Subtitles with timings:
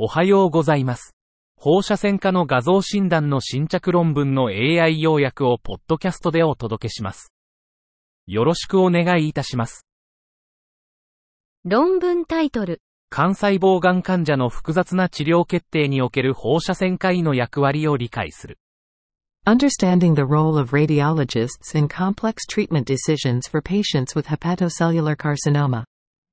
[0.00, 1.16] おはようございます。
[1.56, 7.32] 放射線科の画像診断の新着論文の AI 要約をポッドキャストでお届けします。
[8.28, 9.88] よろしくお願いいたします。
[11.64, 12.80] 論文タイトル。
[13.10, 18.56] 肝細胞がん患者の複雑な治療決定における放射線科医の役割を理解する。
[19.46, 25.82] Understanding the role of radiologists in complex treatment decisions for patients with hepatocellular carcinoma.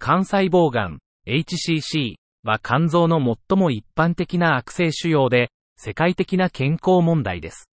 [0.00, 7.68] 肝細胞がん、HCC は肝臓の最も一般的な悪性腫瘍で、世界的な健康問題です。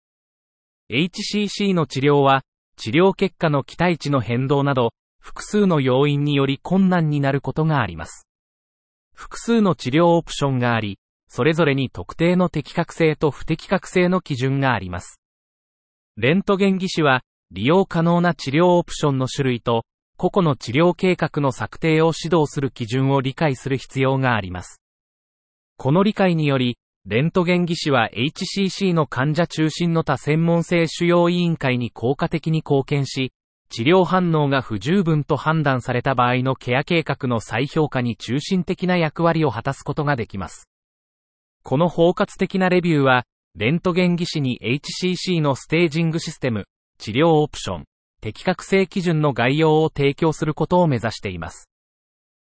[0.91, 2.43] HCC の治療は、
[2.77, 8.27] 治療結果の期待値の変動など、複数の要因により困難になることがあります。
[9.15, 15.21] 複数の治療オプションがあり、それぞれに特定の適格性と不適格性の基準があります。
[16.17, 19.85] レントゲン技師は、利用可能な治療オプションの種類と、
[20.25, 24.81] 個々の治療計画の策定を指導する基準を理解する必要があります。
[25.77, 33.35] この理解により、レントゲン技師は HCC の患者中心の多専門性主要委員会に効果的に貢献し、
[33.69, 40.71] 治療反応が不十分と判断された場合のケア計画の再評価に中心的な役割を果たすことができます。
[41.63, 46.65] この包括的なレビューは、レントゲン技師に HCC のステージングシステム、
[46.97, 47.85] 治療オプション、
[48.25, 51.69] 適格性基準の概要を提供することを目指しています。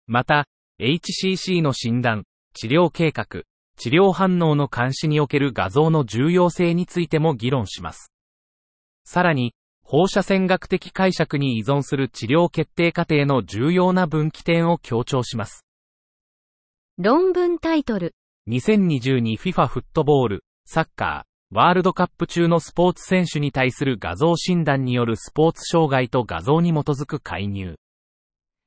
[0.06, 0.46] また、
[0.80, 3.42] HCC の診断、治療計画、
[3.76, 8.12] 治療反応の監視における画像の重要性についても議論します。
[9.06, 15.66] さらに、放射線学的解釈に依存する治療決定過程の重要な分岐点を強調します。
[17.00, 18.14] 論文タイトル。
[18.50, 27.76] 2022FIFA フットボール、サッカー、ワールドカップ中のスポーツ選手に対する画像診断によるスポーツ障害と画像に基づく介入。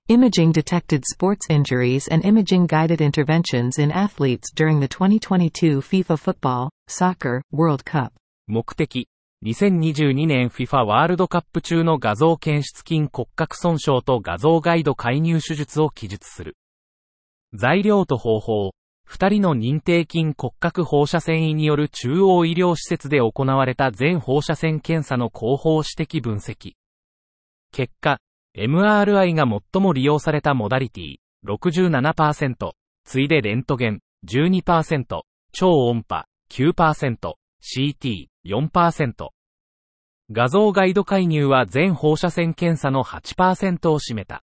[0.08, 6.68] Imaging detected sports injuries and imaging guided interventions in athletes during the 2022 FIFA Football,
[6.88, 8.12] Soccer, World Cup.
[8.46, 9.08] 目的、
[9.44, 16.56] 2022年 FIFA ワールドカップ中の画像検出筋骨格損傷と画像ガイド介入手術を記述する。
[17.52, 18.72] 材料と方法、
[19.10, 26.74] 二人の認定筋骨格放射線医による中央医療施設で行われた全放射線検査の広報指摘分析。
[27.72, 28.18] 結果、
[28.54, 32.72] MRI が最も利用されたモダリティ、67%、
[33.04, 37.16] 次いでレントゲン、12%、超音波、9%、
[37.62, 39.28] CT、4%。
[40.30, 44.42] 画像ガイド介入は全放射線検査の8%を占めた。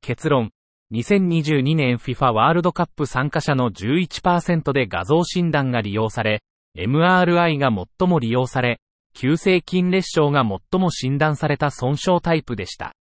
[0.00, 0.50] 結論。
[0.92, 6.42] 2022年 FIFA ワールドカップ参加者の11%で画像診断が利用され、
[6.76, 8.80] MRI が最も利用され、
[9.14, 12.92] 急性筋裂傷が最も診断された損傷タイプでした。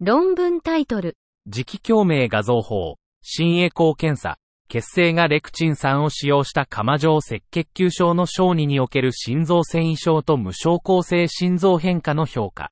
[0.00, 1.16] 論文タイトル。
[1.48, 12.71] 磁気共鳴画像法、新エコー検査、血清がレクチン酸を使用した釜状赤血球症の小児における心臓繊維症と無症候性心臓変化の評価。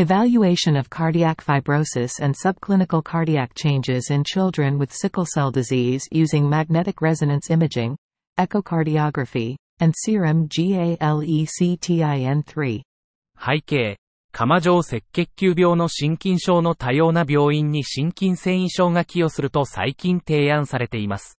[0.00, 6.48] Evaluation of cardiac fibrosis and subclinical cardiac changes in children with sickle cell disease using
[6.48, 7.96] magnetic resonance imaging,
[8.38, 12.82] echocardiography, and serum GALECTIN3.
[13.36, 13.96] 背景、
[14.30, 21.40] 釜状赤血球病の心筋症の多様な病院に心筋繊維症が寄与すると最近提案されています。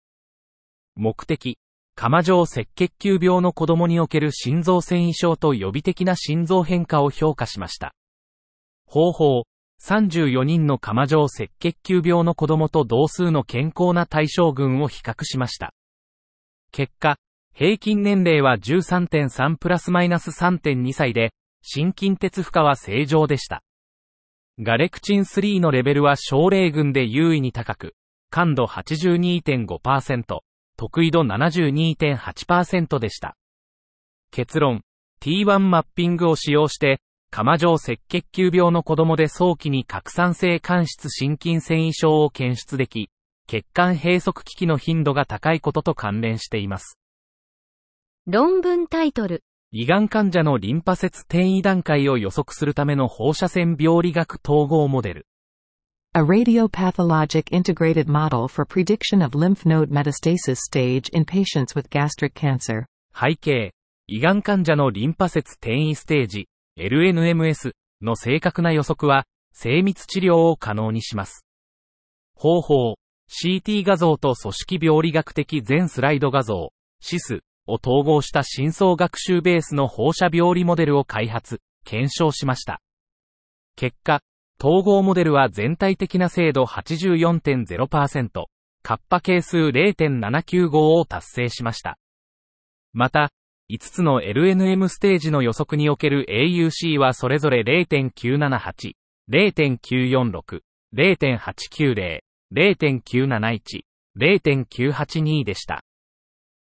[0.96, 1.58] 目的、
[1.94, 7.94] 釜状赤血球病の子供における心臓繊維症と予備的な心臓変化を評価しました。
[8.88, 9.44] 方法、
[9.82, 15.74] 34人の釜状赤血球病の子供と同数の健康な対象群を比較しました。
[16.72, 17.18] 結果、
[17.54, 21.32] 平均年齢は13.3プラスマイナス3.2歳で、
[21.62, 23.62] 心筋鉄負荷は正常でした。
[24.58, 27.94] ガレクチン3のレベルは症例群で優位に高く、
[28.30, 30.38] 感度82.5%、
[30.78, 33.36] 得意度72.8%でした。
[34.30, 34.80] 結論、
[35.20, 37.00] T1 マッピングを使用して、
[37.30, 43.10] 釜状赤血球病の子供で早期に拡散性間質心筋繊維症を検出でき、
[43.46, 46.98] 血管閉塞危機の頻度が高いことと関連しています。
[48.26, 49.42] 論文タイトル。
[49.70, 55.26] 胃がん患者のリンパ節転移段階を予測するための放射線病理学統合モデル。
[56.14, 62.86] A radiopathologic integrated model for prediction of lymph node metastasis stage in patients with gastric cancer.
[63.14, 63.72] 背景、
[64.06, 71.44] 胃がん患者のリンパ節転移ステージ、LNMS の正確な予測は、精密治療を可能にします。
[72.34, 72.94] 方法、
[73.28, 76.72] CT 画像と組織病理学的全スライド画像、
[77.02, 82.80] SIS を統合した深層学習ベースの放射病理モデルを開発、検証しました。
[83.76, 84.22] 結果、
[84.60, 88.44] 統合モデルは全体的な精度84.0%、
[88.82, 91.98] カッパ係数0.795を達成しました。
[92.92, 93.30] また、
[93.70, 98.94] 5つの LNM ステージの予測における AUC はそれぞれ0.978、
[99.30, 100.60] 0.946、
[100.96, 102.20] 0.890、
[102.50, 103.82] 0.971、
[104.18, 105.82] 0.982でした。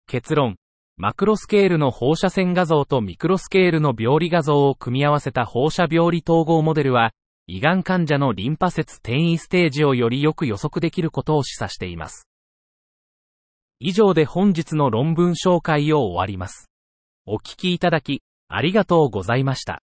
[0.07, 0.57] 結論。
[0.99, 7.13] マクロスケールの放射線画像とミクロスケールの病理画像を組み合わせた放射病理統合モデルは、
[7.47, 12.29] 胃がん患者のリンパ節転移ステージをよりよく予測できることを示唆しています。
[13.81, 16.72] 以上で本日の論文紹介を終わります。
[17.25, 19.81] お聞きいただき、ありがとうございました。